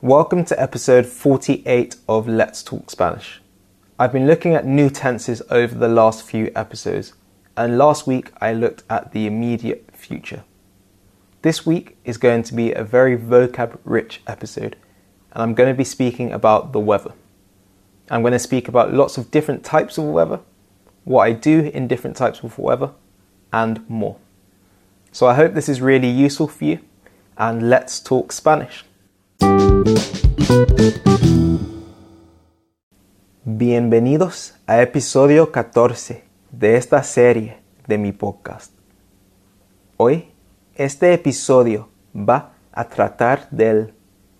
[0.00, 3.40] Welcome to episode 48 of Let's Talk Spanish.
[3.98, 7.14] I've been looking at new tenses over the last few episodes,
[7.56, 10.44] and last week I looked at the immediate future.
[11.42, 14.76] This week is going to be a very vocab rich episode,
[15.32, 17.12] and I'm going to be speaking about the weather.
[18.08, 20.38] I'm going to speak about lots of different types of weather,
[21.02, 22.92] what I do in different types of weather,
[23.52, 24.16] and more.
[25.10, 26.78] So I hope this is really useful for you,
[27.36, 28.84] and let's talk Spanish.
[33.44, 38.72] Bienvenidos a episodio 14 de esta serie de mi podcast.
[39.96, 40.32] Hoy
[40.74, 43.94] este episodio va a tratar del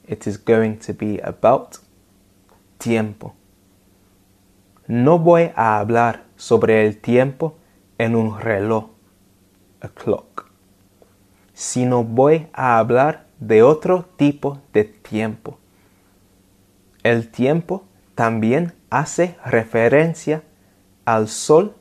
[0.06, 1.77] it is going to be about
[2.78, 3.34] tiempo.
[4.86, 7.56] No voy a hablar sobre el tiempo
[7.98, 8.91] en un reloj,
[9.80, 10.50] a clock,
[11.52, 15.59] sino voy a hablar de otro tipo de tiempo.
[17.02, 20.42] El tiempo también hace referencia
[21.05, 21.77] al sol,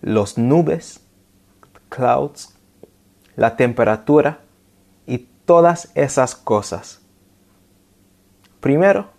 [0.00, 1.00] los nubes,
[1.88, 2.56] clouds,
[3.36, 4.40] la temperatura
[5.06, 7.00] y todas esas cosas.
[8.60, 9.10] Primero,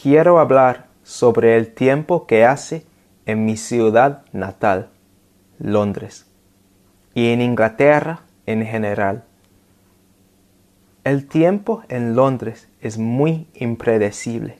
[0.00, 2.86] quiero hablar sobre el tiempo que hace
[3.26, 4.90] en mi ciudad natal,
[5.58, 6.26] Londres,
[7.14, 9.24] y en Inglaterra en general.
[11.08, 14.58] El tiempo en Londres es muy impredecible,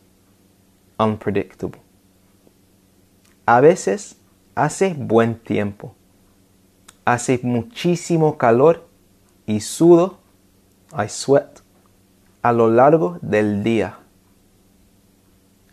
[0.98, 1.78] unpredictable.
[3.44, 4.16] A veces
[4.54, 5.94] hace buen tiempo,
[7.04, 8.88] hace muchísimo calor
[9.44, 10.20] y sudo,
[10.98, 11.60] I sweat,
[12.40, 13.98] a lo largo del día.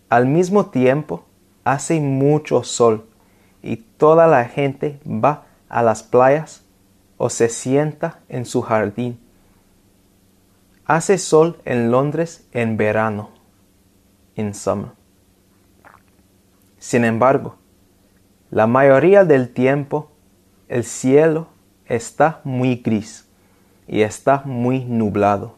[0.09, 1.23] Al mismo tiempo,
[1.63, 3.07] hace mucho sol
[3.63, 6.65] y toda la gente va a las playas
[7.15, 9.24] o se sienta en su jardín
[10.87, 13.31] Hace sol en Londres en verano,
[14.35, 14.91] in summer.
[16.77, 17.55] Sin embargo,
[18.51, 20.11] la mayoría del tiempo
[20.67, 21.47] el cielo
[21.87, 23.27] está muy gris
[23.87, 25.55] y está muy nublado.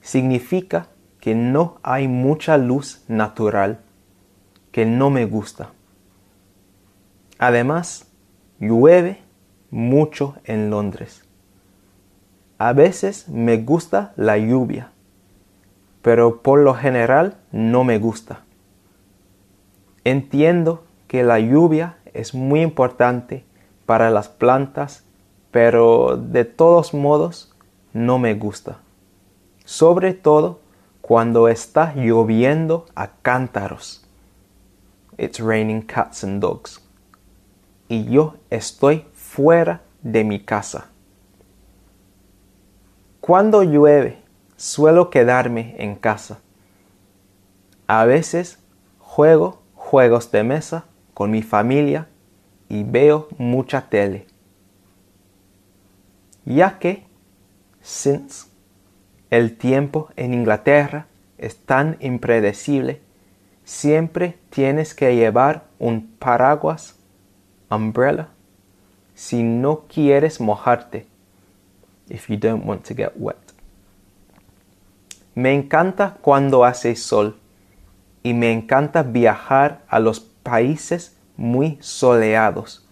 [0.00, 0.88] Significa
[1.20, 3.82] que no hay mucha luz natural,
[4.72, 5.70] que no me gusta.
[7.38, 8.10] Además,
[8.58, 9.22] llueve
[9.70, 11.27] mucho en Londres.
[12.58, 14.90] A veces me gusta la lluvia,
[16.02, 18.40] pero por lo general no me gusta.
[20.02, 23.44] Entiendo que la lluvia es muy importante
[23.86, 25.04] para las plantas,
[25.52, 27.54] pero de todos modos
[27.92, 28.78] no me gusta.
[29.64, 30.58] Sobre todo
[31.00, 34.04] cuando está lloviendo a cántaros.
[35.16, 36.82] It's raining cats and dogs.
[37.88, 40.90] Y yo estoy fuera de mi casa.
[43.28, 44.16] Cuando llueve,
[44.56, 46.38] suelo quedarme en casa.
[47.86, 48.58] A veces
[48.98, 52.08] juego juegos de mesa con mi familia
[52.70, 54.26] y veo mucha tele.
[56.46, 57.04] Ya que,
[57.82, 58.46] since
[59.28, 61.06] el tiempo en Inglaterra
[61.36, 63.02] es tan impredecible,
[63.62, 66.96] siempre tienes que llevar un paraguas,
[67.70, 68.28] umbrella,
[69.14, 71.06] si no quieres mojarte
[72.10, 73.36] if you don't want to get wet.
[75.34, 77.38] Me encanta cuando hace sol
[78.22, 82.86] y me encanta viajar a los países muy soleados,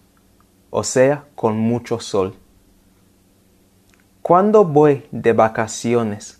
[0.69, 2.35] o sea, con mucho sol.
[4.21, 6.39] Cuando voy de vacaciones,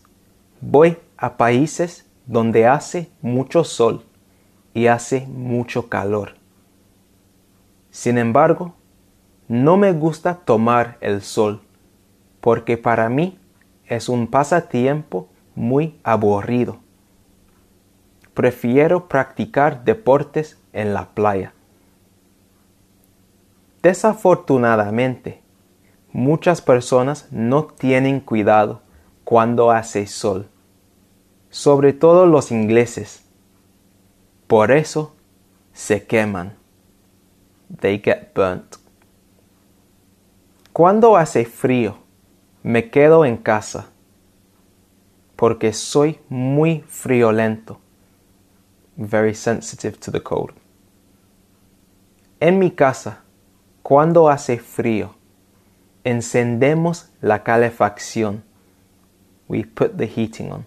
[0.61, 4.03] voy a países donde hace mucho sol
[4.73, 6.35] y hace mucho calor.
[7.91, 8.75] Sin embargo,
[9.47, 11.61] no me gusta tomar el sol
[12.41, 13.39] porque para mí
[13.85, 16.79] es un pasatiempo muy aburrido.
[18.33, 21.53] Prefiero practicar deportes en la playa.
[23.81, 25.41] Desafortunadamente,
[26.11, 28.81] muchas personas no tienen cuidado
[29.23, 30.49] cuando hace sol,
[31.49, 33.23] sobre todo los ingleses.
[34.47, 35.15] Por eso
[35.73, 36.55] se queman.
[37.79, 38.75] They get burnt.
[40.73, 41.97] Cuando hace frío,
[42.67, 43.87] me quedo en casa
[45.37, 47.79] porque soy muy friolento.
[48.97, 50.51] Very sensitive to the cold.
[52.41, 53.23] En mi casa,
[53.83, 55.15] cuando hace frío,
[56.03, 58.43] encendemos la calefacción.
[59.47, 60.65] We put the heating on.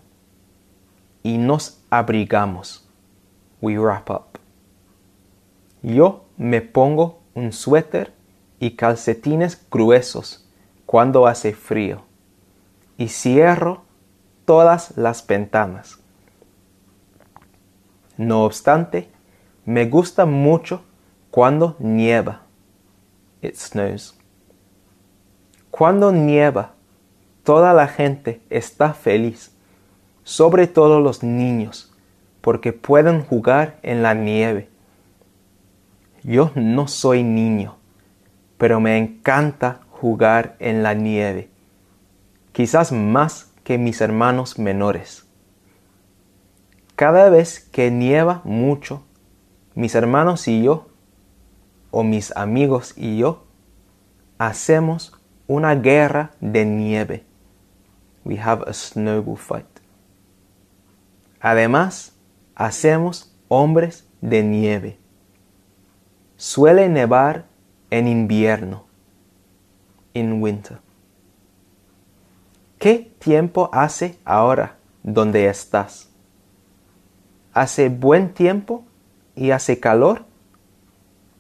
[1.23, 2.89] Y nos abrigamos.
[3.61, 4.39] We wrap up.
[5.83, 8.15] Yo me pongo un suéter
[8.59, 10.47] y calcetines gruesos
[10.91, 12.03] cuando hace frío
[12.99, 13.85] y cierro
[14.45, 16.01] todas las ventanas
[18.17, 19.09] No obstante,
[19.65, 20.83] me gusta mucho
[21.31, 22.41] cuando nieva.
[23.41, 24.19] It snows.
[25.71, 26.73] Cuando nieva,
[27.45, 29.55] toda la gente está feliz,
[30.25, 31.95] sobre todo los niños,
[32.41, 34.69] porque pueden jugar en la nieve.
[36.25, 37.77] Yo no soy niño,
[38.59, 41.51] pero me encanta jugar en la nieve,
[42.53, 45.27] quizás más que mis hermanos menores.
[46.97, 49.05] Cada vez que nieva mucho,
[49.75, 50.89] mis hermanos y yo,
[51.91, 53.45] o mis amigos y yo,
[54.39, 55.13] hacemos
[55.47, 57.25] una guerra de nieve.
[58.25, 59.67] We have a snowball fight.
[61.41, 62.15] Además,
[62.55, 64.99] hacemos hombres de nieve.
[66.37, 67.45] Suele nevar
[67.91, 68.90] en invierno.
[72.79, 76.09] ¿Qué tiempo hace ahora donde estás?
[77.53, 78.85] ¿Hace buen tiempo
[79.37, 80.25] y hace calor?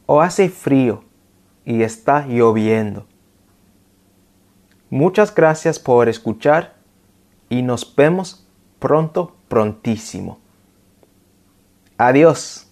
[0.06, 1.04] ¿O hace frío
[1.64, 3.06] y está lloviendo?
[4.90, 6.74] Muchas gracias por escuchar
[7.48, 8.46] y nos vemos
[8.78, 10.40] pronto, prontísimo.
[11.96, 12.66] Adiós.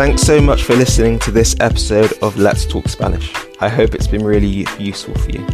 [0.00, 3.34] Thanks so much for listening to this episode of Let's Talk Spanish.
[3.60, 5.46] I hope it's been really useful for you.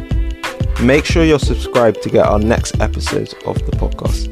[0.81, 4.29] Make sure you're subscribed to get our next episodes of the podcast.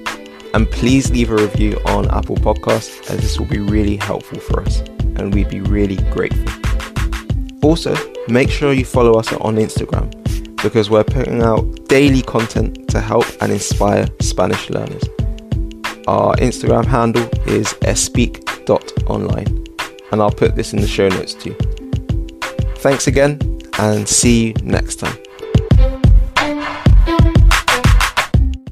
[0.54, 4.62] And please leave a review on Apple Podcasts, as this will be really helpful for
[4.62, 4.78] us,
[5.16, 6.46] and we'd be really grateful.
[7.64, 7.96] Also,
[8.28, 10.12] make sure you follow us on Instagram
[10.62, 15.02] because we're putting out daily content to help and inspire Spanish learners.
[16.06, 19.64] Our Instagram handle is espeak.online,
[20.14, 21.54] and I'll put this in the show notes too.
[22.78, 23.40] Thanks again,
[23.78, 25.18] and see you next time.